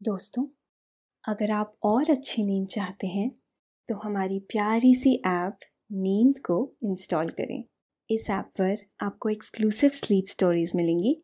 [0.00, 0.44] दोस्तों,
[1.24, 3.30] अगर आप और अच्छी नींद चाहते हैं
[3.88, 5.58] तो हमारी प्यारी सी ऐप
[5.92, 7.62] नींद को इंस्टॉल करें।
[8.10, 11.16] इस ऐप पर आपको एक्सक्लूसिव स्लीप स्टोरीज मिलेंगी।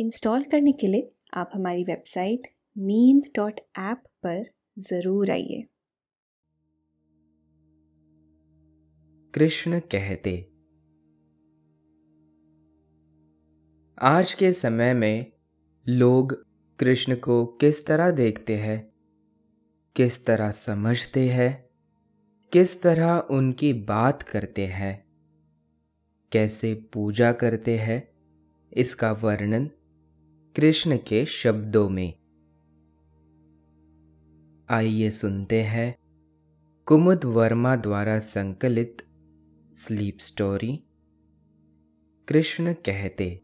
[0.00, 4.42] इंस्टॉल करने के लिए आप हमारी वेबसाइट नींद डॉट ऐप पर
[4.78, 5.62] ज़रूर आइए।
[9.34, 10.36] कृष्ण कहते,
[13.98, 15.32] आज के समय में
[15.86, 16.43] लोग
[16.78, 18.92] कृष्ण को किस तरह देखते हैं?
[19.96, 21.70] किस तरह समझते हैं?
[22.52, 25.04] किस तरह उनकी बात करते हैं?
[26.32, 28.08] कैसे पूजा करते हैं?
[28.72, 29.70] इसका वर्णन
[30.56, 32.14] कृष्ण के शब्दों में।
[34.70, 35.96] आइए सुनते हैं
[36.86, 39.02] कुमुद वर्मा द्वारा संकलित
[39.72, 40.84] स्लीप स्टोरी।
[42.28, 43.43] कृष्ण कहते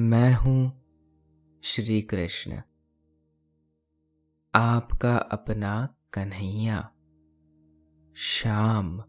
[0.00, 0.72] मैं हूँ
[1.64, 2.62] श्री कृष्ण
[4.54, 6.92] आपका अपना कन्हैया
[8.16, 9.04] शाम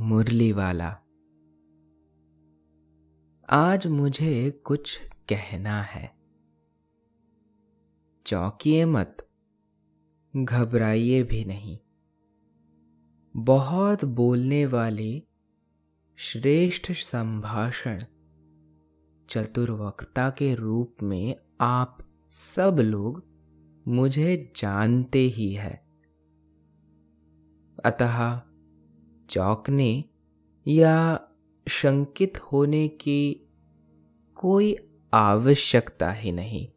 [0.00, 0.98] मुरली वाला
[3.50, 6.16] आज मुझे कुछ कहना है।
[8.26, 9.28] चौकिए मत,
[10.36, 11.78] घबराइए भी नहीं।
[13.36, 15.22] बहुत बोलने वाले
[16.16, 18.04] श्रेष्ठ संभाषण
[19.30, 21.98] चतुर्वक्ता के रूप में आप
[22.30, 23.24] सब लोग
[23.88, 25.86] मुझे जानते ही है।
[27.84, 28.42] अतः
[29.30, 30.04] चौंकने
[30.68, 31.28] या
[31.68, 33.46] शंकित होने की
[34.34, 34.76] कोई
[35.14, 36.68] आवश्यकता ही नहीं।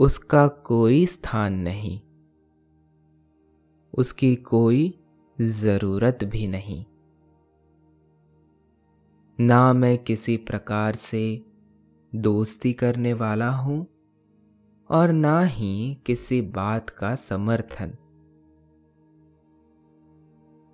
[0.00, 2.00] उसका कोई स्थान नहीं।
[3.94, 5.00] उसकी कोई
[5.40, 6.84] ज़रूरत भी नहीं।
[9.40, 11.44] ना मैं किसी प्रकार से
[12.14, 13.86] दोस्ती करने वाला हूँ
[14.90, 17.90] और ना ही किसी बात का समर्थन।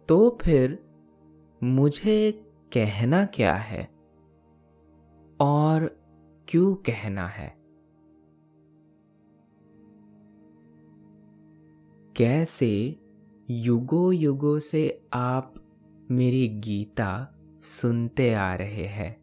[0.09, 0.85] तो फिर
[1.63, 2.33] मुझे
[2.73, 3.89] कहना क्या है
[5.41, 6.01] और
[6.49, 7.57] क्यों कहना है?
[12.17, 13.01] कैसे
[13.51, 15.55] युगो युगों से आप
[16.11, 17.33] मेरी गीता
[17.67, 19.17] सुनते आ रहे हैं।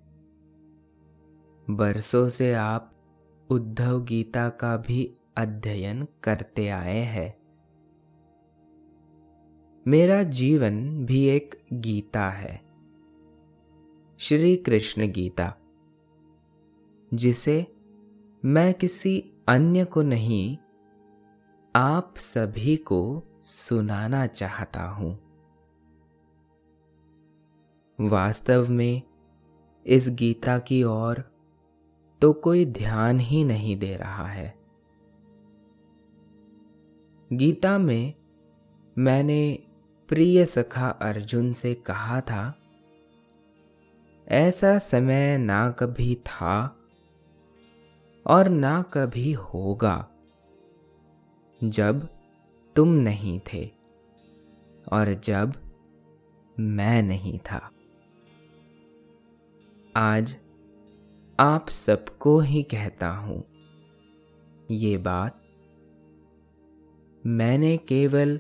[1.68, 2.92] बरसों से आप
[3.50, 7.38] उद्धव गीता का भी अध्ययन करते आए हैं।
[9.88, 12.62] मेरा जीवन भी एक गीता है।
[14.20, 15.54] श्री कृष्ण गीता,
[17.14, 17.76] जिसे
[18.46, 20.58] मैं किसी अन्य को नहीं,
[21.76, 25.23] आप सभी को सुनाना चाहता हूँ।
[28.04, 29.02] वास्तव में
[29.86, 31.24] इस गीता की ओर
[32.22, 34.54] तो कोई ध्यान ही नहीं दे रहा है।
[37.34, 38.14] गीता में
[38.98, 39.60] मैंने
[40.10, 42.54] प्रिय सखा अर्जुन से कहा था,
[44.28, 46.78] ऐसा समय ना कभी था
[48.26, 50.08] और ना कभी होगा
[51.64, 52.08] जब
[52.76, 53.70] तुम नहीं थे
[54.92, 55.54] और जब
[56.60, 57.70] मैं नहीं था।
[59.98, 60.38] आज
[61.40, 63.44] आप सबको ही कहता हूँ।
[64.72, 65.44] ये बात
[67.26, 68.40] मैंने केवल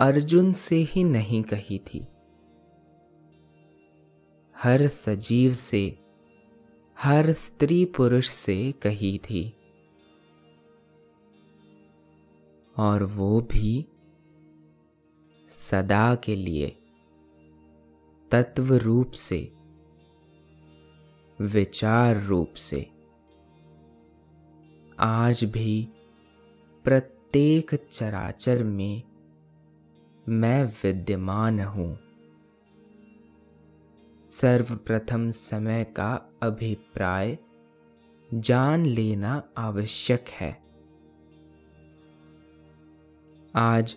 [0.00, 2.06] अर्जुन से ही नहीं कही थी।
[4.56, 5.98] हर सजीव से,
[6.98, 9.56] हर स्त्री पुरुष से कही थी।
[12.78, 13.86] और वो भी
[15.48, 16.76] सदा के लिए
[18.30, 19.53] तत्व रूप से।
[21.40, 22.90] विचार रूप से।
[24.98, 25.88] आज भी
[26.84, 29.02] प्रत्येक चराचर में
[30.28, 31.98] मैं विद्यमान हूँ।
[34.30, 37.38] सर्वप्रथम समय का अभिप्राय
[38.34, 40.62] जान लेना आवश्यक है।
[43.56, 43.96] आज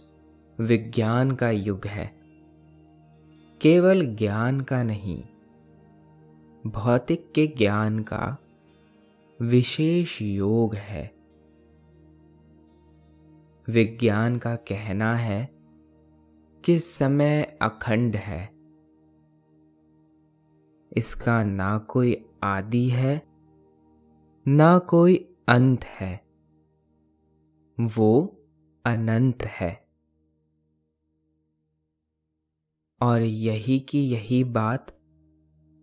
[0.59, 2.15] विज्ञान का युग है।
[3.61, 5.23] केवल ज्ञान का नहीं
[6.65, 8.37] भौतिक के ज्ञान का
[9.41, 11.15] विशेष योग है।
[13.67, 15.49] विज्ञान का कहना है
[16.65, 18.53] कि समय अखंड है।
[20.97, 23.27] इसका ना कोई आदि है,
[24.47, 26.25] ना कोई अंत है।
[27.79, 28.41] वो
[28.85, 29.87] अनंत है।
[33.01, 34.96] और यही की यही बात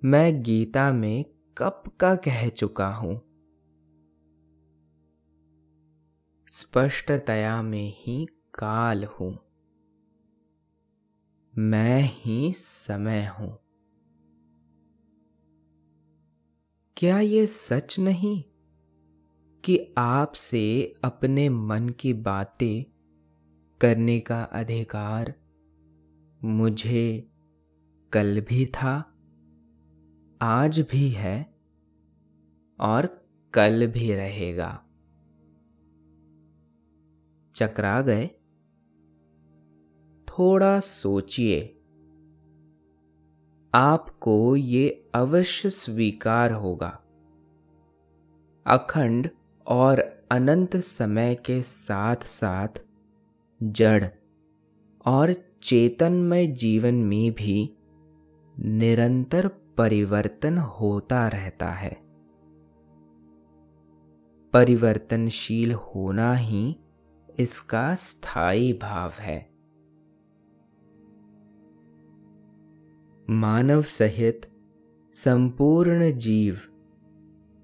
[0.05, 1.25] मैं गीता में
[1.59, 3.23] कब का कह चुका हूँ?
[6.49, 9.39] स्पष्टतया में ही काल हूँ।
[11.59, 13.59] मैं ही समय हूँ।
[16.97, 18.45] क्या ये सच नहीं
[19.65, 22.85] कि आपसे अपने मन की बातें
[23.81, 25.35] करने का अधिकार
[26.45, 27.31] मुझे
[28.13, 29.11] कल भी था?
[30.47, 31.55] आज भी है
[32.81, 34.85] और कल भी रहेगा।
[37.55, 38.27] चकरा गए।
[40.29, 41.61] थोड़ा सोचिए।
[43.75, 47.01] आपको ये अवश्य स्वीकार होगा।
[48.67, 49.31] अखंड
[49.67, 49.99] और
[50.31, 52.85] अनंत समय के साथ साथ
[53.63, 54.05] जड़
[55.07, 57.77] और चेतनमय जीवन में भी
[58.59, 62.05] निरंतर परिवर्तन होता रहता है।
[64.53, 66.77] परिवर्तनशील होना ही
[67.39, 69.55] इसका स्थायी भाव है।
[73.31, 74.41] मानव सहित
[75.15, 76.57] संपूर्ण जीव,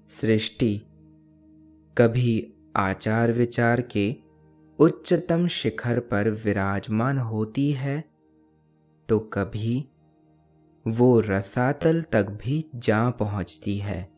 [0.09, 0.77] सृष्टि,
[1.97, 4.15] कभी आचार विचार के
[4.79, 8.03] उच्चतम शिखर पर विराजमान होती है
[9.09, 9.90] तो कभी
[10.87, 14.11] वो रसातल तक भी जा पहुँचती है।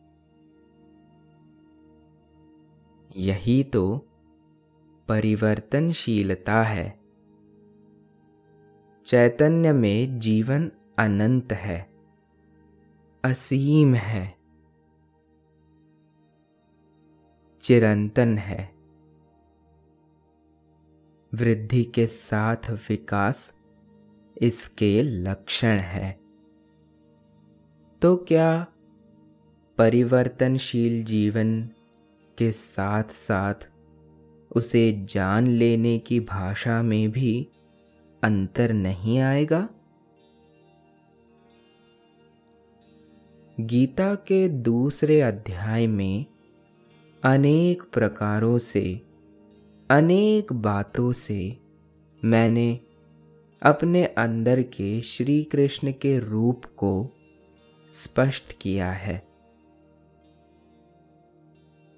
[3.16, 3.96] यही तो
[5.08, 7.00] परिवर्तनशीलता है।
[9.06, 11.90] चैतन्य में जीवन अनंत है,
[13.24, 14.36] असीम है,
[17.62, 18.74] चिरंतन है।
[21.34, 23.60] वृद्धि के साथ विकास
[24.42, 26.23] इसके लक्षण है।
[28.04, 28.66] तो क्या
[29.78, 31.62] परिवर्तनशील जीवन
[32.38, 33.54] के साथ साथ
[34.52, 37.48] उसे जान लेने की भाषा में भी
[38.22, 39.68] अंतर नहीं आएगा?
[43.60, 46.26] गीता के दूसरे अध्याय में
[47.24, 49.00] अनेक प्रकारों से,
[49.90, 51.58] अनेक बातों से
[52.24, 52.80] मैंने
[53.62, 57.10] अपने अंदर के श्री कृष्ण के रूप को
[57.90, 59.26] स्पष्ट किया है।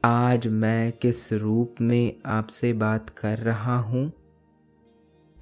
[0.05, 4.13] आज मैं किस रूप में आपसे बात कर रहा हूँ?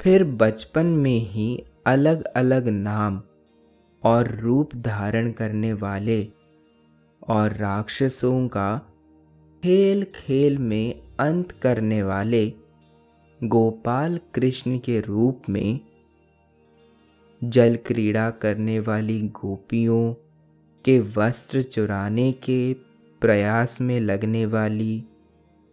[0.00, 3.22] फिर बचपन में ही अलग अलग नाम
[4.02, 6.28] और रूप धारण करने वाले
[7.28, 8.78] और राक्षसों का
[9.62, 12.52] खेल खेल में अंत करने वाले
[13.44, 15.80] गोपाल कृष्ण के रूप में
[17.44, 20.23] जल क्रीड़ा करने वाली गोपियों
[20.84, 22.74] के वस्त्र चुराने के
[23.20, 25.04] प्रयास में लगने वाली,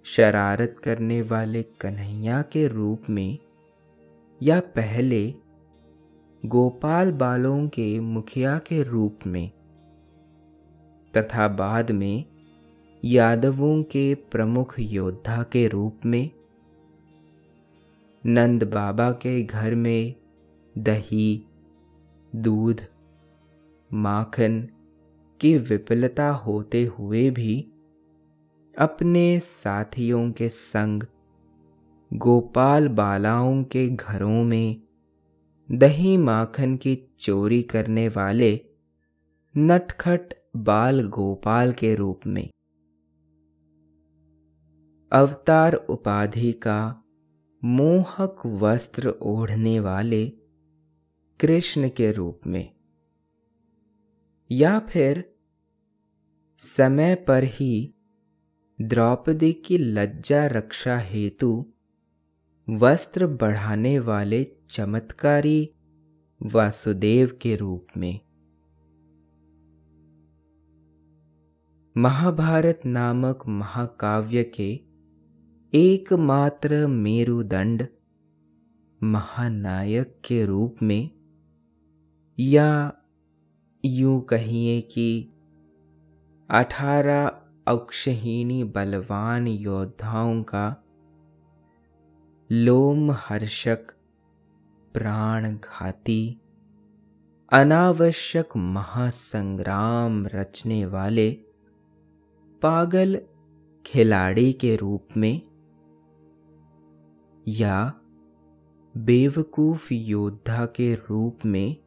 [0.05, 3.37] शरारत करने वाले कन्हैया के रूप में,
[4.43, 5.33] या पहले
[6.45, 9.51] गोपाल बालों के मुखिया के रूप में,
[11.17, 12.25] तथा बाद में
[13.05, 16.31] यादवों के प्रमुख योद्धा के रूप में,
[18.25, 20.13] नंद बाबा के घर में
[20.77, 21.43] दही,
[22.35, 22.81] दूध,
[23.93, 24.67] माखन
[25.41, 27.71] की विफलता होते हुए भी
[28.77, 31.03] अपने साथियों के संग,
[32.13, 34.81] गोपाल बालाओं के घरों में
[35.71, 38.59] दही माखन की चोरी करने वाले
[39.57, 42.49] नटखट बाल गोपाल के रूप में।
[45.11, 47.03] अवतार उपाधि का
[47.63, 50.25] मोहक वस्त्र ओढ़ने वाले
[51.39, 52.69] कृष्ण के रूप में,
[54.51, 55.30] या फिर
[56.61, 57.93] समय पर ही
[58.81, 61.65] द्रौपदी की लज्जा रक्षा हेतु
[62.69, 65.69] वस्त्र बढ़ाने वाले चमत्कारी
[66.43, 68.19] वासुदेव के रूप में।
[71.97, 74.79] महाभारत नामक महाकाव्य के
[75.73, 77.87] एकमात्र मेरुदंड
[79.03, 81.11] महानायक के रूप में
[82.39, 82.93] या
[83.85, 85.30] यूँ कहिए कि
[86.53, 87.27] अठारह
[87.67, 90.75] अक्षहीनी बलवान योद्धाओं का
[92.51, 93.91] लोम हर्षक
[94.93, 96.41] प्राण घाती
[97.51, 101.31] अनावश्यक महासंग्राम रचने वाले
[102.61, 103.21] पागल
[103.85, 105.41] खिलाड़ी के रूप में
[107.47, 107.93] या
[108.97, 111.77] बेवकूफ़ योद्धा के रूप में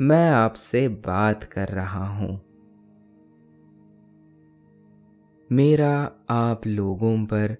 [0.00, 2.45] मैं आपसे बात कर रहा हूँ।
[5.52, 7.56] मेरा आप लोगों पर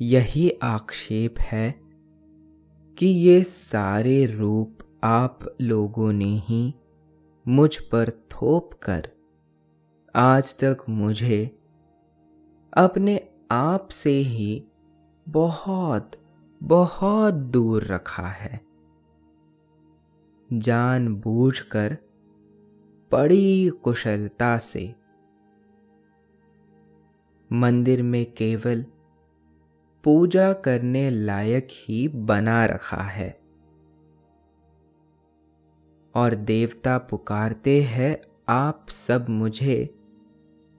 [0.00, 1.74] यही आक्षेप है
[2.98, 6.74] कि ये सारे रूप आप लोगों ने ही
[7.48, 9.08] मुझ पर थोप कर
[10.16, 11.58] आज तक मुझे
[12.74, 14.64] अपने आप से ही
[15.28, 16.10] बहुत
[16.62, 18.60] बहुत दूर रखा है।
[20.52, 21.96] जानबूझकर
[23.12, 24.94] बड़ी कुशलता से
[27.52, 28.84] मंदिर में केवल
[30.04, 33.40] पूजा करने लायक ही बना रखा है।
[36.14, 39.94] और देवता पुकारते हैं, आप सब मुझे,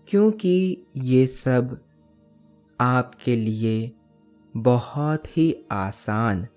[0.07, 1.85] क्योंकि ये सब
[2.81, 3.91] आपके लिए
[4.57, 6.47] बहुत ही आसान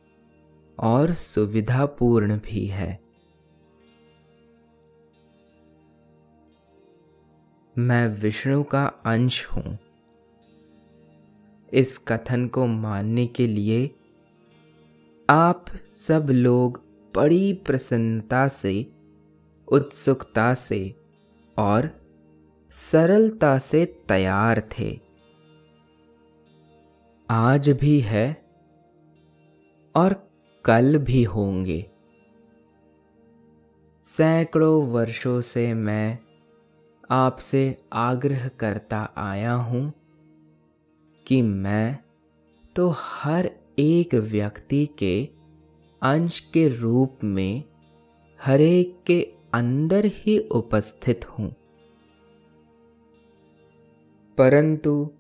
[0.79, 3.03] और सुविधापूर्ण भी है।
[7.79, 9.79] मैं विष्णु का अंश हूँ।
[11.73, 13.91] इस कथन को मानने के लिए
[15.31, 15.65] आप
[15.95, 16.83] सब लोग
[17.15, 18.87] बड़ी प्रसन्नता से,
[19.69, 20.95] उत्सुकता से
[21.59, 21.91] और
[22.71, 25.01] सरलता से तैयार थे।
[27.31, 28.45] आज भी है
[29.95, 30.31] और
[30.65, 31.91] कल भी होंगे।
[34.05, 36.19] सैकड़ों वर्षों से मैं
[37.11, 39.93] आपसे आग्रह करता आया हूँ
[41.33, 41.99] कि मैं
[42.77, 45.29] तो हर एक व्यक्ति के
[46.03, 47.65] अंश के रूप में
[48.43, 51.55] हरेक के अंदर ही उपस्थित हूँ।
[54.39, 55.11] परंतु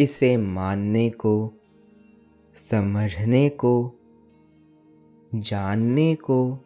[0.00, 1.52] इसे मानने को,
[2.56, 3.92] समझने को,
[5.34, 6.58] जानने को,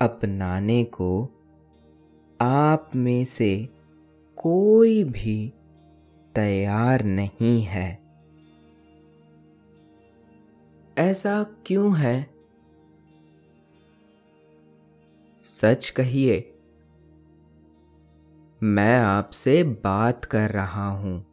[0.00, 1.28] अपनाने को
[2.40, 3.68] आप में से
[4.36, 5.52] कोई भी
[6.38, 8.02] तैयार नहीं है।
[10.98, 12.30] ऐसा क्यों है?
[15.44, 16.54] सच कहिए,
[18.62, 21.26] मैं आपसे बात कर रहा हूँ।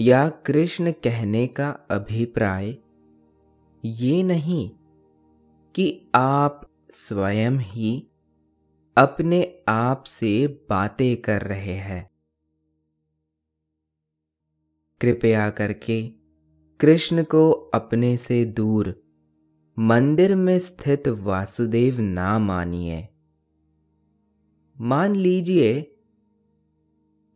[0.00, 2.76] या कृष्ण कहने का अभिप्राय
[3.84, 4.70] ये नहीं
[5.74, 8.06] कि आप स्वयं ही
[8.96, 12.10] अपने आप से बातें कर रहे हैं।
[15.00, 16.12] कृपया करके
[16.80, 19.02] कृष्ण को अपने से दूर
[19.78, 23.08] मंदिर में स्थित वासुदेव ना मानिए।
[24.80, 25.96] मान लीजिए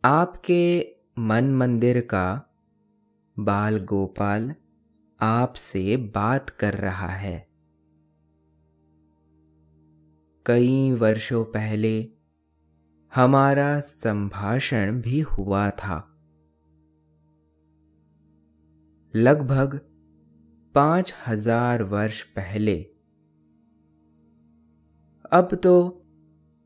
[0.05, 0.87] आपके
[1.19, 2.55] मन मंदिर का
[3.39, 4.55] बाल गोपाल
[5.21, 7.47] आपसे बात कर रहा है।
[10.45, 12.09] कई वर्षों पहले
[13.15, 16.14] हमारा संभाषण भी हुआ था।
[19.15, 19.79] लगभग
[20.75, 22.81] पाँच हज़ार वर्ष पहले।
[25.31, 26.03] अब तो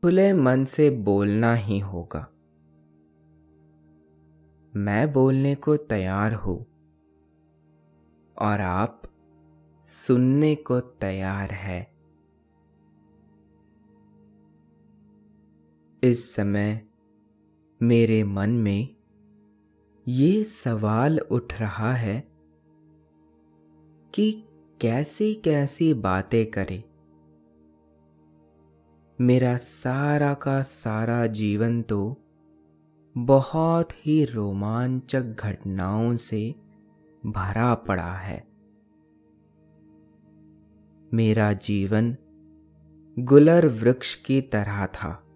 [0.02, 2.20] खुले मन से बोलना ही होगा।
[4.76, 6.66] मैं बोलने को तैयार हूँ
[8.36, 9.02] और आप
[9.86, 11.80] सुनने को तैयार है।
[16.02, 16.82] इस समय
[17.82, 18.96] मेरे मन में
[20.08, 22.29] ये सवाल उठ रहा है
[24.14, 24.44] कि
[24.80, 26.84] कैसी कैसी बातें करे।
[29.20, 32.16] मेरा सारा का सारा जीवन तो
[33.18, 36.54] बहुत ही रोमांचक घटनाओं से
[37.26, 38.48] भरा पड़ा है।
[41.14, 42.16] मेरा जीवन
[43.18, 45.26] गुलर वृक्ष की तरह था।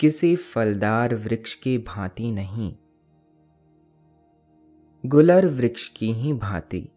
[0.00, 2.76] किसी फलदार वृक्ष की भांति नहीं।
[5.04, 6.88] गुलर वृक्ष की ही भांति।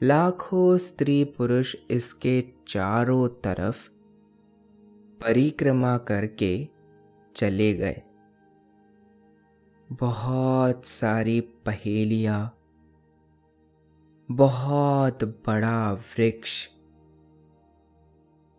[0.00, 3.88] लाखों स्त्री पुरुष इसके चारों तरफ़
[5.20, 6.68] परिक्रमा करके
[7.36, 8.02] चले गए।
[9.88, 12.40] बहुत सारी पहेलियाँ,
[14.28, 16.66] बहुत बड़ा वृक्ष,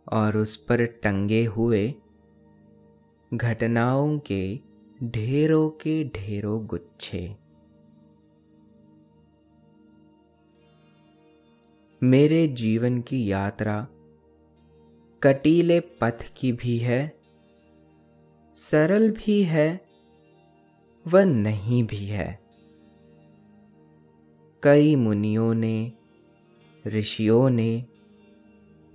[0.07, 1.93] और उस पर टंगे हुए
[3.31, 4.68] घटनाओं के
[5.03, 7.35] ढेरों के ढेरों गुच्छे।
[12.03, 13.87] मेरे जीवन की यात्रा
[15.23, 17.19] कटीले पथ की भी है,
[18.53, 19.85] सरल भी है,
[21.07, 22.39] व नहीं भी है।
[24.63, 25.93] कई मुनियों ने,
[26.87, 27.85] ऋषियों ने,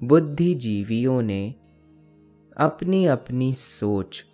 [0.04, 1.54] बुद्धिजीवियों ने
[2.56, 4.24] अपनी अपनी सोच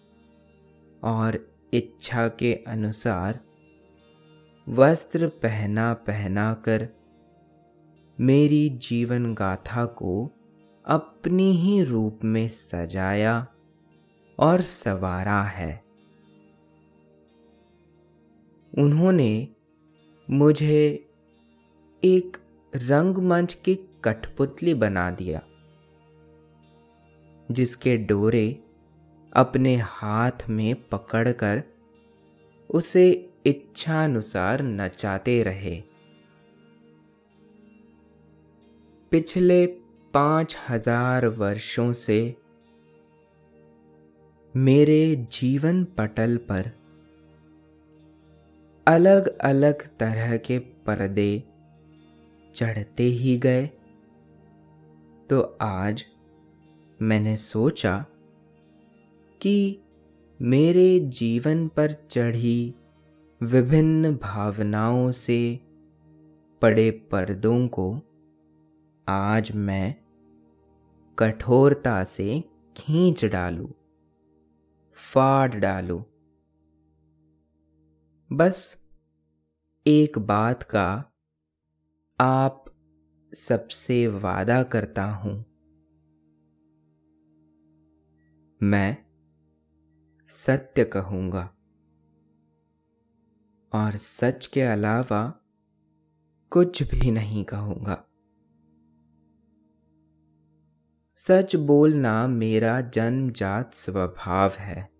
[1.04, 3.40] और इच्छा के अनुसार
[4.68, 6.88] वस्त्र पहना पहना कर
[8.20, 10.30] मेरी जीवन गाथा को
[10.84, 13.46] अपनी ही रूप में सजाया
[14.38, 15.84] और सवारा है।
[18.78, 19.48] उन्होंने
[20.30, 21.08] मुझे
[22.04, 22.36] एक
[22.76, 25.42] रंगमंच की कठपुतली बना दिया,
[27.50, 28.62] जिसके डोरे
[29.32, 31.62] अपने हाथ में पकड़कर
[32.70, 33.10] उसे
[33.46, 35.82] इच्छानुसार नचाते रहे।
[39.12, 39.66] पिछले
[40.14, 42.36] पाँच हज़ार वर्षों से
[44.54, 46.70] मेरे जीवन पटल पर
[48.86, 51.42] अलग अलग तरह के पर्दे
[52.54, 53.66] चढ़ते ही गए।
[55.30, 56.04] तो आज
[57.00, 58.04] मैंने सोचा
[59.42, 59.80] कि
[60.42, 62.74] मेरे जीवन पर चढ़ी
[63.42, 65.60] विभिन्न भावनाओं से
[66.62, 68.02] पड़े पर्दों को
[69.08, 69.94] आज मैं
[71.18, 72.44] कठोरता से
[72.76, 73.74] खींच डालू,
[74.92, 76.04] फाड़ डालू।
[78.32, 78.88] बस
[79.86, 81.12] एक बात का
[82.20, 82.64] आप
[83.34, 85.44] सबसे वादा करता हूँ।
[88.62, 89.09] मैं
[90.30, 91.54] सत्य कहूँगा।
[93.72, 95.34] और सच के अलावा
[96.50, 98.04] कुछ भी नहीं कहूँगा।
[101.16, 104.90] सच बोलना मेरा जन्मजात स्वभाव है।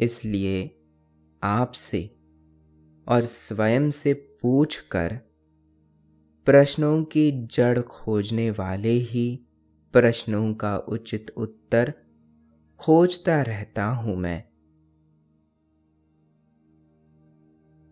[0.00, 0.80] इसलिए
[1.42, 2.16] आपसे
[3.08, 5.14] और स्वयं से पूछकर
[6.46, 9.46] प्रश्नों की जड़ खोजने वाले ही
[9.92, 12.05] प्रश्नों का उचित उत्तर
[12.80, 14.44] खोजता रहता हूँ मैं।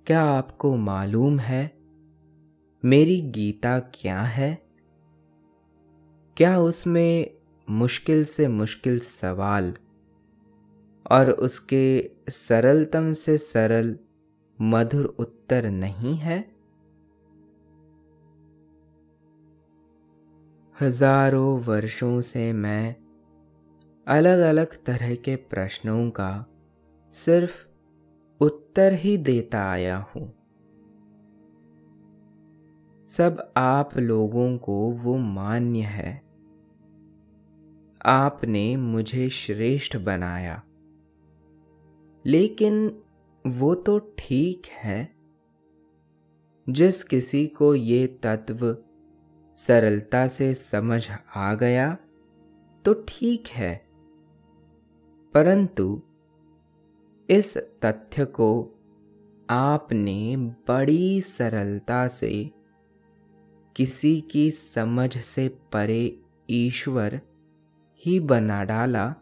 [0.07, 1.73] क्या आपको मालूम है
[2.85, 4.63] मेरी गीता क्या है?
[6.37, 7.31] क्या उसमें
[7.69, 9.75] मुश्किल से मुश्किल सवाल
[11.11, 13.99] और उसके सरलतम से सरल
[14.61, 16.55] मधुर उत्तर नहीं है?
[20.81, 23.04] हज़ारों वर्षों से मैं
[24.09, 26.47] अलग अलग तरह के प्रश्नों का
[27.13, 27.67] सिर्फ़
[28.41, 30.35] उत्तर ही देता आया हूँ।
[33.07, 36.23] सब आप लोगों को वो मान्य है।
[38.07, 40.63] आपने मुझे श्रेष्ठ बनाया।
[42.27, 42.99] लेकिन
[43.47, 45.15] वो तो ठीक है।
[46.69, 48.77] जिस किसी को ये तत्व
[49.57, 51.99] सरलता से समझ आ गया
[52.85, 53.84] तो ठीक है।
[55.35, 56.03] परंतु
[57.31, 58.71] इस तथ्य को
[59.51, 62.51] आपने बड़ी सरलता से
[63.77, 66.19] किसी की समझ से परे
[66.51, 67.21] ईश्वर
[68.07, 69.15] ही बना डाला,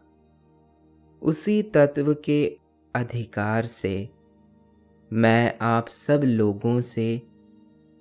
[1.21, 2.57] उसी तत्व के
[2.95, 4.09] अधिकार से
[5.13, 7.21] मैं आप सब लोगों से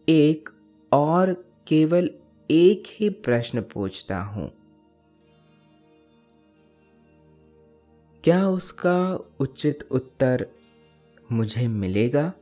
[0.09, 0.49] एक
[0.93, 1.33] और
[1.67, 2.11] केवल
[2.51, 4.62] एक ही प्रश्न पूछता हूँ।
[8.25, 10.47] क्या उसका उचित उत्तर
[11.33, 12.33] मुझे मिलेगा?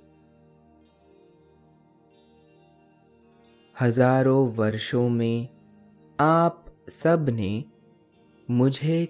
[3.80, 5.48] हज़ारों वर्षों में
[6.20, 7.64] आप सबने
[8.50, 9.08] मुझे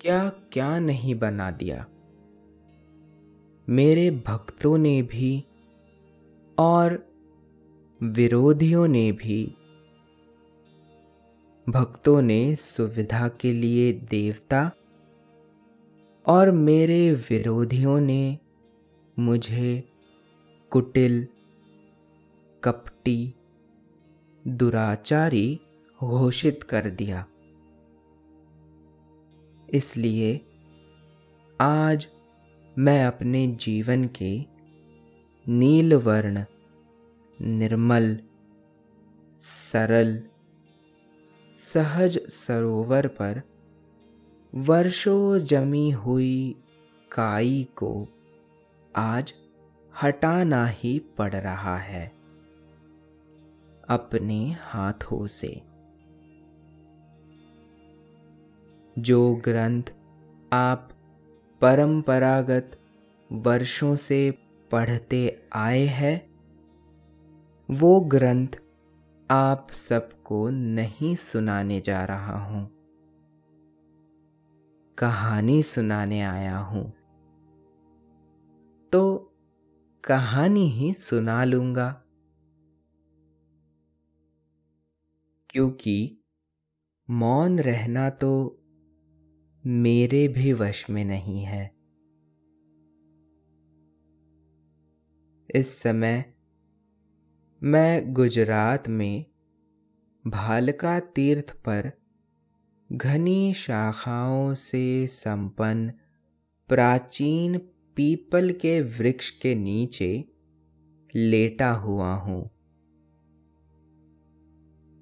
[0.00, 1.86] क्या क्या नहीं बना दिया।
[3.68, 5.44] मेरे भक्तों ने भी
[6.58, 7.06] और
[8.02, 9.54] विरोधियों ने भी
[11.68, 14.70] भक्तों ने सुविधा के लिए देवता
[16.26, 18.38] और मेरे विरोधियों ने
[19.18, 19.84] मुझे
[20.70, 21.26] कुटिल,
[22.64, 23.34] कपटी,
[24.48, 25.60] दुराचारी
[26.02, 27.26] घोषित कर दिया।
[29.74, 30.40] इसलिए
[31.60, 32.08] आज
[32.78, 34.44] मैं अपने जीवन के
[35.48, 36.44] नीलवर्ण,
[37.40, 38.18] निर्मल,
[39.40, 40.22] सरल,
[41.54, 43.42] सहज सरोवर पर
[44.54, 46.56] वर्षों जमी हुई
[47.12, 48.08] काई को
[48.96, 49.34] आज
[50.02, 52.12] हटाना ही पड़ रहा है
[53.88, 55.62] अपने हाथों से।
[58.98, 59.82] जो ग्रंथ
[60.52, 60.90] आप
[61.60, 62.78] परंपरागत
[63.32, 64.30] वर्षों से
[64.70, 66.30] पढ़ते आए हैं,
[67.70, 68.48] वो ग्रंथ
[69.30, 72.75] आप सबको नहीं सुनाने जा रहा हूँ।
[74.98, 76.92] कहानी सुनाने आया हूँ।
[78.92, 79.34] तो
[80.04, 82.02] कहानी ही सुना लूँगा।
[85.50, 86.24] क्योंकि
[87.10, 88.62] मौन रहना तो
[89.66, 91.76] मेरे भी वश में नहीं है।
[95.54, 96.34] इस समय
[97.62, 99.26] मैं गुजरात में
[100.26, 101.95] भालका तीर्थ पर
[102.92, 105.92] घनी शाखाओं से संपन्न,
[106.68, 107.58] प्राचीन
[107.96, 110.24] पीपल के वृक्ष के नीचे
[111.14, 112.50] लेटा हुआ हूँ।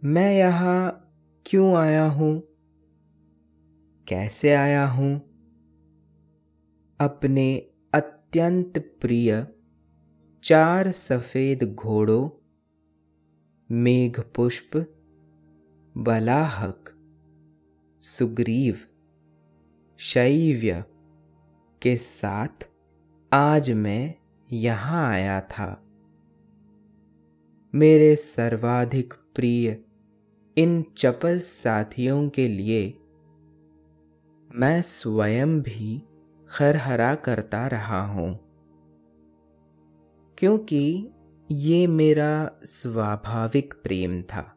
[0.04, 1.10] मैं यहाँ
[1.46, 2.42] क्यों आया हूँ?
[4.08, 5.16] कैसे आया हूँ?
[7.00, 7.56] अपने
[7.94, 9.46] अत्यंत प्रिय
[10.44, 12.30] चार सफ़ेद घोड़ों,
[13.70, 14.94] मेघपुष्प,
[15.96, 16.83] बलाहक
[18.04, 18.76] सुग्रीव
[20.00, 20.82] शैव्य
[21.82, 22.66] के साथ
[23.32, 24.14] आज मैं
[24.48, 25.66] यहाँ आया था।
[27.74, 29.78] मेरे सर्वाधिक प्रिय
[30.56, 32.82] इन चपल साथियों के लिए
[34.50, 36.02] मैं स्वयं भी
[36.50, 38.28] खरहरा करता रहा हूँ,
[40.38, 41.08] क्योंकि
[41.50, 44.50] ये मेरा स्वाभाविक प्रेम था।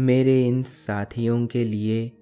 [0.00, 2.12] मेरे इन साथियों के लिए,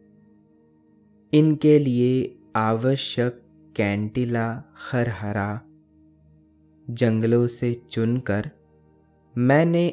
[1.35, 3.43] इनके लिए आवश्यक
[3.77, 5.61] कैंटिला खरहरा
[6.91, 8.51] जंगलों से चुनकर
[9.39, 9.89] मैंने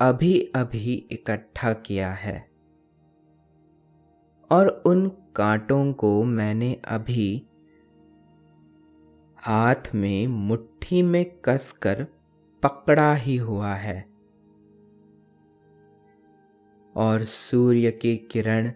[0.00, 2.50] अभी अभी इकट्ठा किया है
[4.50, 7.46] और उन कांटों को मैंने अभी
[9.36, 12.06] हाथ में मुट्ठी में कसकर
[12.62, 14.09] पकड़ा ही हुआ है।
[16.96, 18.72] और सूर्य की किरण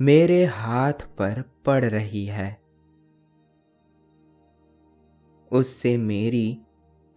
[0.00, 2.60] मेरे हाथ पर पड़ रही है।
[5.52, 6.58] उससे मेरी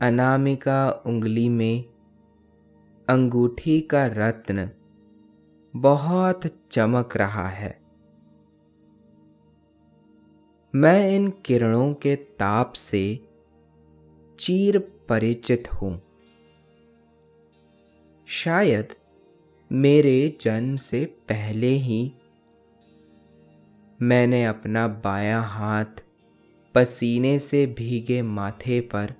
[0.01, 1.85] अनामिका उंगली में
[3.09, 4.69] अंगूठी का रत्न
[5.75, 7.81] बहुत चमक रहा है।
[10.75, 13.29] मैं इन किरणों के ताप से
[14.39, 16.01] चीर परिचित हूँ।
[18.27, 18.95] शायद
[19.75, 22.13] मेरे जन्म से पहले ही
[24.01, 25.85] मैंने अपना बायां हाथ
[26.75, 29.13] पसीने से भीगे माथे पर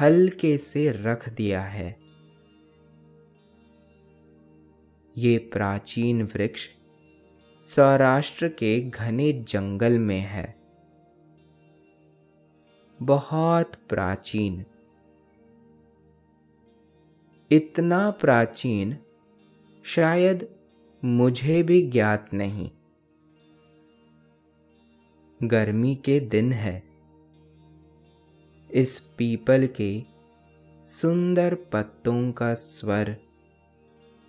[0.00, 1.98] हल्के से रख दिया है।
[5.18, 6.68] ये प्राचीन वृक्ष
[7.62, 10.60] सौराष्ट्र के घने जंगल में है।
[13.02, 14.64] बहुत प्राचीन।
[17.50, 18.98] इतना प्राचीन
[19.86, 20.48] शायद
[21.04, 22.70] मुझे भी ज्ञात नहीं।
[25.42, 26.82] गर्मी के दिन है।
[28.70, 30.02] इस पीपल के
[30.86, 33.16] सुंदर पत्तों का स्वर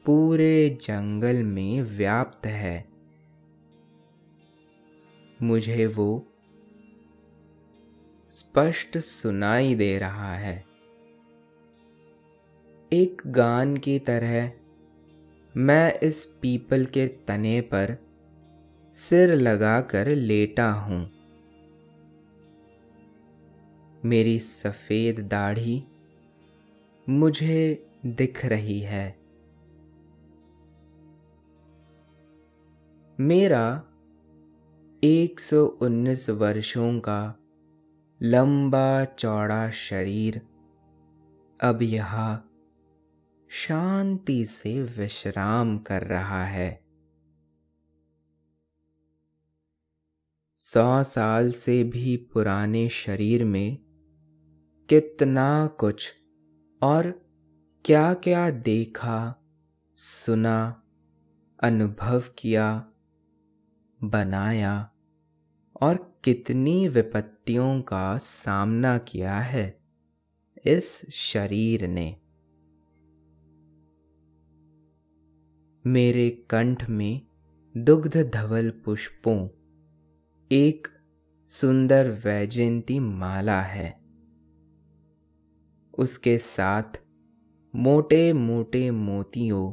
[0.06, 2.90] पूरे जंगल में व्याप्त है।
[5.42, 6.28] मुझे वो
[8.30, 10.66] स्पष्ट सुनाई दे रहा है।
[12.94, 14.52] एक गान की तरह
[15.58, 17.98] मैं इस पीपल के तने पर
[18.94, 21.10] सिर लगाकर लेटा हूँ।
[24.06, 25.84] मेरी सफ़ेद दाढ़ी
[27.10, 29.18] मुझे दिख रही है।
[33.20, 33.84] मेरा
[35.04, 37.40] 119 वर्षों का
[38.24, 40.42] लंबा चौड़ा शरीर
[41.62, 42.47] अब यहाँ
[43.50, 46.86] शांति से विश्राम कर रहा है।
[50.58, 53.78] सौ साल से भी पुराने शरीर में
[54.90, 56.14] कितना कुछ
[56.82, 57.26] और
[57.86, 59.36] क्या क्या देखा,
[59.96, 60.84] सुना,
[61.64, 62.88] अनुभव किया,
[64.04, 64.92] बनाया
[65.82, 69.80] और कितनी विपत्तियों का सामना किया है
[70.66, 72.27] इस शरीर ने।
[75.88, 77.22] मेरे कंठ में
[77.78, 79.50] दुग्ध धवल पुष्पों।
[80.52, 80.88] एक
[81.48, 84.00] सुंदर वैजयंती माला है।
[85.98, 86.84] उसके साथ
[87.76, 89.72] मोटे मोटे मोतियों,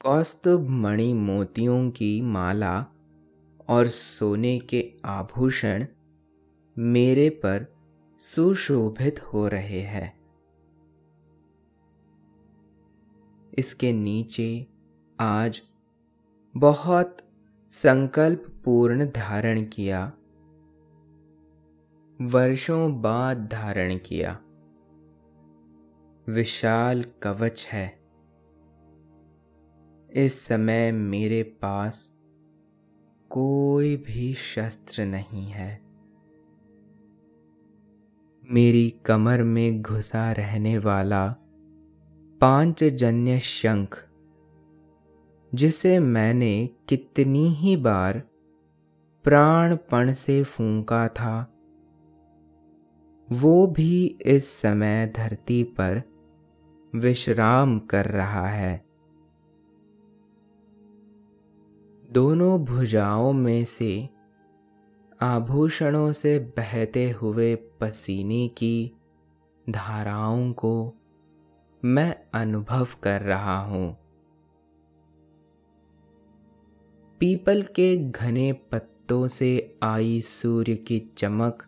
[0.00, 2.86] कौस्तुभ मणि मोतियों की माला
[3.68, 5.86] और सोने के आभूषण
[6.78, 7.66] मेरे पर
[8.18, 10.17] सुशोभित हो रहे हैं।
[13.58, 14.66] इसके नीचे
[15.20, 15.62] आज
[16.56, 17.16] बहुत
[17.70, 20.12] संकल्प पूर्ण धारण किया,
[22.20, 24.40] वर्षों बाद धारण किया।
[26.28, 27.98] विशाल कवच है।
[30.12, 32.20] इस समय मेरे पास
[33.30, 35.82] कोई भी शस्त्र नहीं है।
[38.50, 41.36] मेरी कमर में घुसा रहने वाला
[42.40, 44.08] पाँच जन्य शंख
[45.54, 48.22] जिसे मैंने कितनी ही बार
[49.24, 51.52] प्राणपण से फूंका था,
[53.32, 56.02] वो भी इस समय धरती पर
[56.94, 58.84] विश्राम कर रहा है।
[62.12, 64.08] दोनों भुजाओं में से
[65.20, 68.92] आभूषणों से बहते हुए पसीने की
[69.70, 70.94] धाराओं को
[71.84, 73.96] मैं अनुभव कर रहा हूँ।
[77.20, 81.64] पीपल के घने पत्तों से आई सूर्य की चमक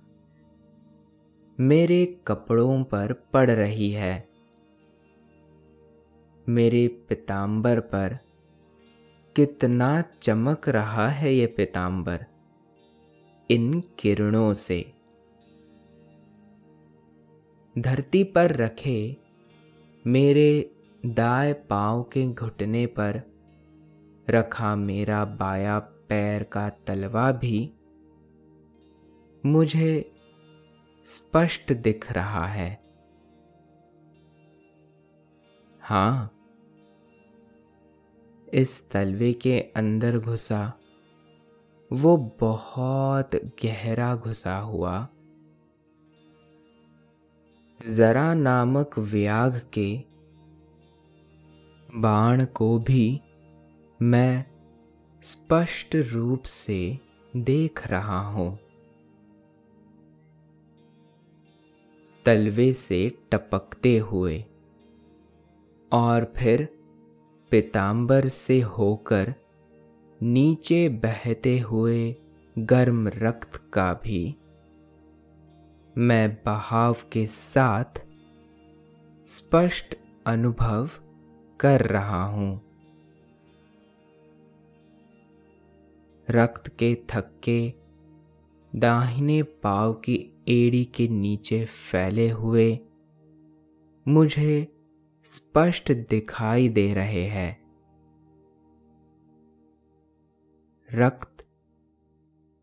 [1.60, 4.28] मेरे कपड़ों पर पड़ रही है।
[6.48, 8.18] मेरे पितांबर पर
[9.36, 12.24] कितना चमक रहा है ये पितांबर,
[13.50, 14.92] इन किरणों से।
[17.78, 19.16] धरती पर रखे
[20.06, 20.70] मेरे
[21.06, 23.20] दाएँ पाँव के घुटने पर
[24.30, 27.72] रखा मेरा बाया पैर का तलवा भी
[29.46, 30.12] मुझे
[31.06, 32.80] स्पष्ट दिख रहा है।
[35.82, 36.32] हाँ,
[38.54, 40.72] इस तलवे के अंदर घुसा,
[41.92, 45.08] वो बहुत गहरा घुसा हुआ
[47.88, 49.98] जरा नामक व्याघ के
[51.96, 53.20] बाण को भी
[54.02, 54.44] मैं
[55.22, 56.98] स्पष्ट रूप से
[57.36, 58.58] देख रहा हूँ।
[62.26, 64.44] तलवे से टपकते हुए
[65.92, 66.68] और फिर
[67.50, 69.34] पितांबर से होकर
[70.22, 72.16] नीचे बहते हुए
[72.58, 74.36] गर्म रक्त का भी
[76.00, 78.06] मैं बहाव के साथ
[79.26, 80.90] स्पष्ट अनुभव
[81.60, 82.62] कर रहा हूँ।
[86.30, 87.74] रक्त के थक्के,
[88.76, 92.78] दाहिने पाव की एड़ी के नीचे फैले हुए
[94.08, 94.76] मुझे
[95.24, 97.60] स्पष्ट दिखाई दे रहे हैं।
[100.92, 101.46] रक्त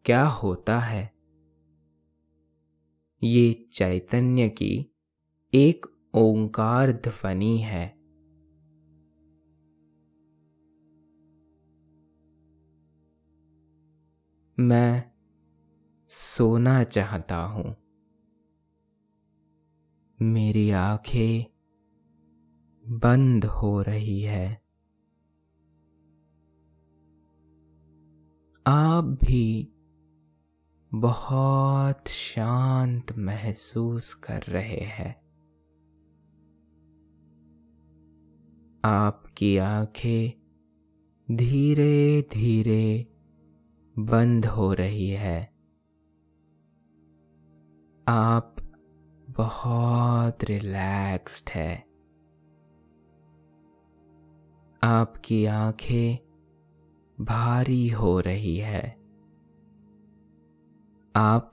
[0.06, 1.16] क्या होता है?
[3.23, 4.91] ये चैतन्य की
[5.53, 7.97] एक ओंकार ध्वनि है।
[14.60, 15.12] मैं
[16.10, 17.75] सोना चाहता हूँ।
[20.21, 21.53] मेरी आँखें
[22.99, 24.62] बंद हो रही है।
[28.67, 29.73] आप भी
[31.01, 35.15] बहुत शांत महसूस कर रहे हैं।
[38.86, 40.41] आपकी आँखें
[41.36, 43.07] धीरे धीरे
[43.99, 45.53] बंद हो रही है।
[48.07, 48.55] आप
[49.29, 51.75] बहुत रिलैक्स्ड है।
[54.83, 56.27] आपकी आँखें
[57.25, 58.96] भारी हो रही है।
[61.17, 61.51] आप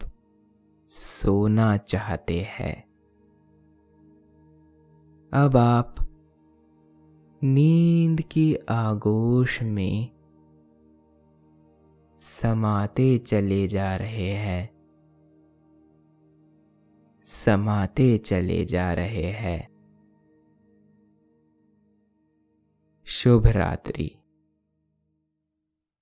[0.88, 2.82] सोना चाहते हैं।
[5.32, 5.94] अब आप
[7.44, 10.10] नींद की आगोश में
[12.18, 14.74] समाते चले जा रहे हैं।
[17.22, 19.68] समाते चले जा रहे हैं।
[23.04, 24.23] शुभ रात्रि।